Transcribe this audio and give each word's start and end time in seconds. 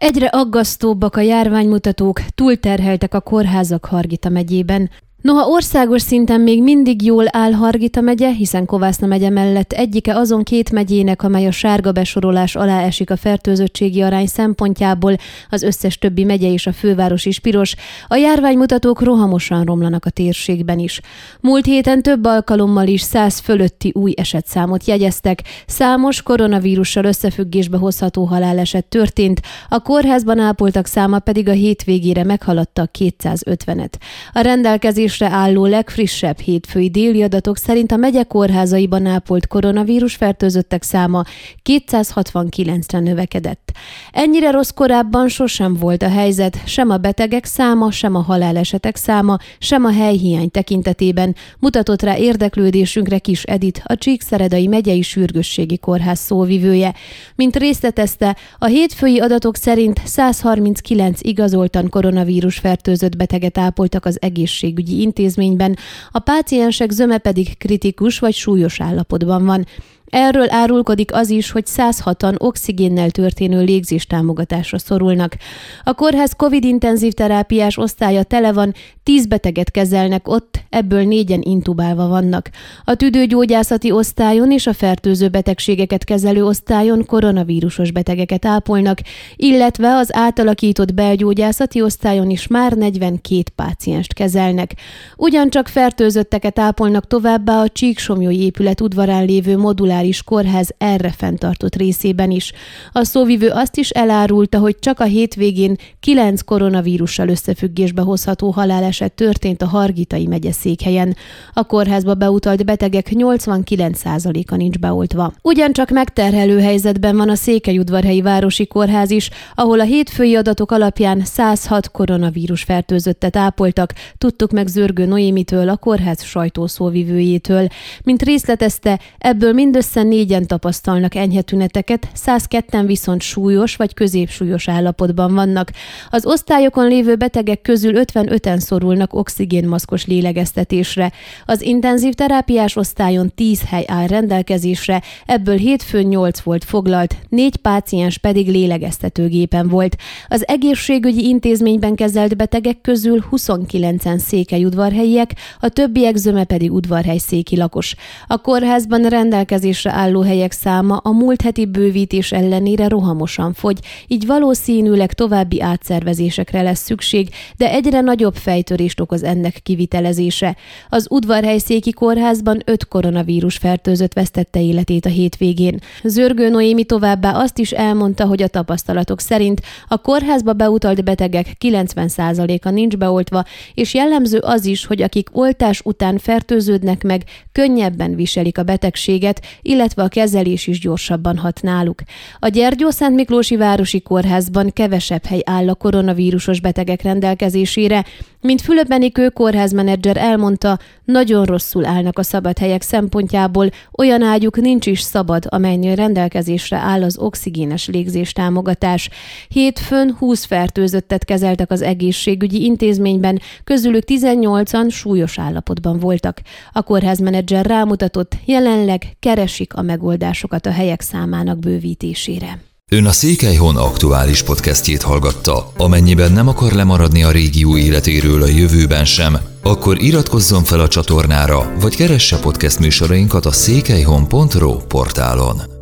Egyre 0.00 0.26
aggasztóbbak 0.26 1.16
a 1.16 1.20
járványmutatók, 1.20 2.20
túlterheltek 2.34 3.14
a 3.14 3.20
kórházak 3.20 3.84
Hargita 3.84 4.28
megyében. 4.28 4.90
Noha 5.20 5.46
országos 5.46 6.02
szinten 6.02 6.40
még 6.40 6.62
mindig 6.62 7.02
jól 7.02 7.24
áll 7.30 7.52
Hargita 7.52 8.00
megye, 8.00 8.30
hiszen 8.30 8.66
Kovászna 8.66 9.06
megye 9.06 9.30
mellett 9.30 9.72
egyike 9.72 10.16
azon 10.16 10.42
két 10.42 10.70
megyének, 10.70 11.22
amely 11.22 11.46
a 11.46 11.50
sárga 11.50 11.92
besorolás 11.92 12.56
alá 12.56 12.82
esik 12.82 13.10
a 13.10 13.16
fertőzöttségi 13.16 14.00
arány 14.02 14.26
szempontjából, 14.26 15.16
az 15.50 15.62
összes 15.62 15.98
többi 15.98 16.24
megye 16.24 16.52
és 16.52 16.66
a 16.66 16.72
főváros 16.72 17.24
is 17.24 17.38
piros, 17.38 17.74
a 18.06 18.16
járványmutatók 18.16 19.02
rohamosan 19.02 19.64
romlanak 19.64 20.04
a 20.04 20.10
térségben 20.10 20.78
is. 20.78 21.00
Múlt 21.40 21.64
héten 21.64 22.02
több 22.02 22.24
alkalommal 22.24 22.86
is 22.86 23.00
száz 23.00 23.38
fölötti 23.38 23.92
új 23.94 24.12
esetszámot 24.16 24.84
jegyeztek, 24.84 25.42
számos 25.66 26.22
koronavírussal 26.22 27.04
összefüggésbe 27.04 27.76
hozható 27.76 28.24
haláleset 28.24 28.84
történt, 28.84 29.40
a 29.68 29.82
kórházban 29.82 30.38
ápoltak 30.38 30.86
száma 30.86 31.18
pedig 31.18 31.48
a 31.48 31.52
hétvégére 31.52 32.24
meghaladta 32.24 32.88
250-et. 32.98 33.92
A 34.32 34.40
rendelkezés 34.40 35.08
rendelkezésre 35.18 35.28
álló 35.28 35.66
legfrissebb 35.66 36.38
hétfői 36.38 36.90
déli 36.90 37.22
adatok 37.22 37.56
szerint 37.56 37.92
a 37.92 37.96
megye 37.96 38.22
kórházaiban 38.22 39.06
ápolt 39.06 39.46
koronavírus 39.46 40.14
fertőzöttek 40.14 40.82
száma 40.82 41.24
269-re 41.64 42.98
növekedett. 42.98 43.72
Ennyire 44.12 44.50
rossz 44.50 44.70
korábban 44.70 45.28
sosem 45.28 45.74
volt 45.74 46.02
a 46.02 46.08
helyzet, 46.08 46.58
sem 46.66 46.90
a 46.90 46.96
betegek 46.96 47.44
száma, 47.44 47.90
sem 47.90 48.14
a 48.14 48.20
halálesetek 48.20 48.96
száma, 48.96 49.36
sem 49.58 49.84
a 49.84 49.92
helyhiány 49.92 50.50
tekintetében, 50.50 51.34
mutatott 51.58 52.02
rá 52.02 52.16
érdeklődésünkre 52.16 53.18
Kis 53.18 53.42
Edit, 53.42 53.82
a 53.84 53.96
Csíkszeredai 53.96 54.66
megyei 54.66 55.02
sürgősségi 55.02 55.78
kórház 55.78 56.18
szóvivője. 56.18 56.94
Mint 57.34 57.56
részletezte, 57.56 58.36
a 58.58 58.66
hétfői 58.66 59.18
adatok 59.18 59.56
szerint 59.56 60.00
139 60.04 61.20
igazoltan 61.22 61.88
koronavírus 61.88 62.58
fertőzött 62.58 63.16
beteget 63.16 63.58
ápoltak 63.58 64.04
az 64.04 64.18
egészségügyi 64.20 64.99
intézményben, 65.00 65.76
a 66.10 66.18
páciensek 66.18 66.90
zöme 66.90 67.18
pedig 67.18 67.58
kritikus 67.58 68.18
vagy 68.18 68.34
súlyos 68.34 68.80
állapotban 68.80 69.44
van. 69.44 69.66
Erről 70.10 70.46
árulkodik 70.50 71.14
az 71.14 71.30
is, 71.30 71.50
hogy 71.50 71.64
106-an 71.66 72.40
oxigénnel 72.40 73.10
történő 73.10 73.62
légzéstámogatásra 73.64 74.78
szorulnak. 74.78 75.36
A 75.84 75.94
kórház 75.94 76.32
COVID-intenzív 76.36 77.12
terápiás 77.12 77.78
osztálya 77.78 78.22
tele 78.22 78.52
van, 78.52 78.74
10 79.02 79.26
beteget 79.26 79.70
kezelnek 79.70 80.28
ott, 80.28 80.60
ebből 80.70 81.02
négyen 81.02 81.40
intubálva 81.42 82.08
vannak. 82.08 82.50
A 82.84 82.94
tüdőgyógyászati 82.94 83.90
osztályon 83.90 84.52
és 84.52 84.66
a 84.66 84.72
fertőző 84.72 85.28
betegségeket 85.28 86.04
kezelő 86.04 86.44
osztályon 86.44 87.06
koronavírusos 87.06 87.90
betegeket 87.90 88.44
ápolnak, 88.44 88.98
illetve 89.36 89.94
az 89.94 90.08
átalakított 90.12 90.94
belgyógyászati 90.94 91.82
osztályon 91.82 92.30
is 92.30 92.46
már 92.46 92.72
42 92.72 93.42
pácienst 93.54 94.14
kezelnek. 94.14 94.74
Ugyancsak 95.16 95.68
fertőzötteket 95.68 96.58
ápolnak 96.58 97.06
továbbá 97.06 97.60
a 97.60 97.68
Csíksomjói 97.68 98.40
épület 98.40 98.80
udvarán 98.80 99.24
lévő 99.24 99.56
modulár 99.56 99.99
moduláris 100.00 100.22
kórház 100.22 100.70
erre 100.78 101.10
fenntartott 101.16 101.76
részében 101.76 102.30
is. 102.30 102.52
A 102.92 103.04
szóvivő 103.04 103.48
azt 103.48 103.76
is 103.76 103.90
elárulta, 103.90 104.58
hogy 104.58 104.76
csak 104.78 105.00
a 105.00 105.04
hétvégén 105.04 105.76
kilenc 106.00 106.42
koronavírussal 106.42 107.28
összefüggésbe 107.28 108.02
hozható 108.02 108.50
haláleset 108.50 109.12
történt 109.12 109.62
a 109.62 109.66
Hargitai 109.66 110.26
megye 110.26 110.52
székhelyen. 110.52 111.16
A 111.52 111.64
kórházba 111.64 112.14
beutalt 112.14 112.64
betegek 112.64 113.06
89%-a 113.10 114.56
nincs 114.56 114.78
beoltva. 114.78 115.32
Ugyancsak 115.42 115.90
megterhelő 115.90 116.60
helyzetben 116.60 117.16
van 117.16 117.28
a 117.28 117.34
Székelyudvarhelyi 117.34 118.22
Városi 118.22 118.66
Kórház 118.66 119.10
is, 119.10 119.30
ahol 119.54 119.80
a 119.80 119.84
hétfői 119.84 120.36
adatok 120.36 120.72
alapján 120.72 121.24
106 121.24 121.90
koronavírus 121.90 122.62
fertőzöttet 122.62 123.36
ápoltak, 123.36 123.94
tudtuk 124.18 124.50
meg 124.50 124.66
Zörgő 124.66 125.04
Noémitől, 125.04 125.68
a 125.68 125.76
kórház 125.76 126.22
sajtószóvivőjétől. 126.22 127.66
Mint 128.04 128.22
részletezte, 128.22 129.00
ebből 129.18 129.52
mindössze 129.52 129.89
Mindössze 129.94 130.16
négyen 130.16 130.46
tapasztalnak 130.46 131.14
enyhe 131.14 131.42
tüneteket, 131.42 132.08
102-en 132.26 132.82
viszont 132.86 133.20
súlyos 133.20 133.76
vagy 133.76 133.94
középsúlyos 133.94 134.68
állapotban 134.68 135.34
vannak. 135.34 135.70
Az 136.10 136.26
osztályokon 136.26 136.88
lévő 136.88 137.16
betegek 137.16 137.62
közül 137.62 137.92
55-en 137.96 138.58
szorulnak 138.58 139.14
oxigénmaszkos 139.14 140.06
lélegeztetésre. 140.06 141.12
Az 141.46 141.62
intenzív 141.62 142.14
terápiás 142.14 142.76
osztályon 142.76 143.32
10 143.34 143.62
hely 143.62 143.84
áll 143.86 144.06
rendelkezésre, 144.06 145.02
ebből 145.26 145.56
hétfőn 145.56 146.06
8 146.06 146.40
volt 146.40 146.64
foglalt, 146.64 147.16
4 147.28 147.56
páciens 147.56 148.18
pedig 148.18 148.48
lélegeztetőgépen 148.48 149.68
volt. 149.68 149.96
Az 150.28 150.48
egészségügyi 150.48 151.28
intézményben 151.28 151.94
kezelt 151.94 152.36
betegek 152.36 152.80
közül 152.80 153.24
29-en 153.30 154.18
székelyudvarhelyiek, 154.18 155.34
a 155.60 155.68
többiek 155.68 156.16
zöme 156.16 156.44
pedig 156.44 156.72
udvarhely 156.72 157.18
széki 157.18 157.56
lakos. 157.56 157.94
A 158.26 158.40
kórházban 158.40 159.02
rendelkezés 159.02 159.78
rendelkezésre 159.82 159.90
álló 159.90 160.20
helyek 160.20 160.52
száma 160.52 160.96
a 160.96 161.10
múlt 161.10 161.42
heti 161.42 161.66
bővítés 161.66 162.32
ellenére 162.32 162.88
rohamosan 162.88 163.52
fogy, 163.52 163.78
így 164.06 164.26
valószínűleg 164.26 165.12
további 165.12 165.60
átszervezésekre 165.60 166.62
lesz 166.62 166.84
szükség, 166.84 167.28
de 167.56 167.70
egyre 167.70 168.00
nagyobb 168.00 168.34
fejtörést 168.34 169.00
okoz 169.00 169.22
ennek 169.22 169.60
kivitelezése. 169.62 170.56
Az 170.88 171.06
udvarhelyszéki 171.10 171.92
kórházban 171.92 172.62
öt 172.64 172.88
koronavírus 172.88 173.56
fertőzött 173.56 174.12
vesztette 174.12 174.62
életét 174.62 175.06
a 175.06 175.08
hétvégén. 175.08 175.78
Zörgő 176.02 176.48
Noémi 176.48 176.84
továbbá 176.84 177.32
azt 177.32 177.58
is 177.58 177.70
elmondta, 177.70 178.26
hogy 178.26 178.42
a 178.42 178.48
tapasztalatok 178.48 179.20
szerint 179.20 179.60
a 179.88 179.96
kórházba 179.96 180.52
beutalt 180.52 181.04
betegek 181.04 181.56
90%-a 181.64 182.70
nincs 182.70 182.96
beoltva, 182.96 183.44
és 183.74 183.94
jellemző 183.94 184.38
az 184.38 184.64
is, 184.64 184.86
hogy 184.86 185.02
akik 185.02 185.28
oltás 185.32 185.80
után 185.84 186.18
fertőződnek 186.18 187.02
meg, 187.02 187.24
könnyebben 187.52 188.14
viselik 188.14 188.58
a 188.58 188.62
betegséget, 188.62 189.40
illetve 189.70 190.02
a 190.02 190.08
kezelés 190.08 190.66
is 190.66 190.80
gyorsabban 190.80 191.36
hat 191.36 191.62
náluk. 191.62 192.02
A 192.38 192.48
Gyergyó-Szent 192.48 193.14
Miklósi 193.14 193.56
Városi 193.56 194.00
Kórházban 194.00 194.72
kevesebb 194.72 195.24
hely 195.24 195.42
áll 195.44 195.68
a 195.68 195.74
koronavírusos 195.74 196.60
betegek 196.60 197.02
rendelkezésére, 197.02 198.04
mint 198.42 198.60
Fülöp 198.60 198.86
Benikő 198.86 199.28
kórházmenedzser 199.28 200.16
elmondta, 200.16 200.78
nagyon 201.04 201.44
rosszul 201.44 201.84
állnak 201.84 202.18
a 202.18 202.22
szabad 202.22 202.58
helyek 202.58 202.82
szempontjából, 202.82 203.70
olyan 203.98 204.22
ágyuk 204.22 204.60
nincs 204.60 204.86
is 204.86 205.00
szabad, 205.00 205.44
amelynél 205.48 205.94
rendelkezésre 205.94 206.76
áll 206.76 207.02
az 207.02 207.18
oxigénes 207.18 207.86
légzés 207.86 208.32
támogatás. 208.32 209.10
Hétfőn 209.48 210.14
20 210.18 210.44
fertőzöttet 210.44 211.24
kezeltek 211.24 211.70
az 211.70 211.82
egészségügyi 211.82 212.64
intézményben, 212.64 213.40
közülük 213.64 214.04
18-an 214.06 214.90
súlyos 214.90 215.38
állapotban 215.38 215.98
voltak. 215.98 216.40
A 216.72 216.82
kórházmenedzser 216.82 217.66
rámutatott, 217.66 218.32
jelenleg 218.44 219.16
keresik 219.60 219.74
a 219.74 219.82
megoldásokat 219.82 220.66
a 220.66 220.70
helyek 220.70 221.00
számának 221.00 221.58
bővítésére. 221.58 222.62
Ön 222.92 223.06
a 223.06 223.10
Székelyhon 223.10 223.76
aktuális 223.76 224.42
podcastjét 224.42 225.02
hallgatta. 225.02 225.72
Amennyiben 225.76 226.32
nem 226.32 226.48
akar 226.48 226.72
lemaradni 226.72 227.22
a 227.22 227.30
régió 227.30 227.76
életéről 227.76 228.42
a 228.42 228.46
jövőben 228.46 229.04
sem, 229.04 229.36
akkor 229.62 230.02
iratkozzon 230.02 230.64
fel 230.64 230.80
a 230.80 230.88
csatornára, 230.88 231.72
vagy 231.80 231.96
keresse 231.96 232.38
podcast 232.38 232.78
műsorainkat 232.78 233.46
a 233.46 233.52
székelyhon.pro 233.52 234.76
portálon. 234.76 235.79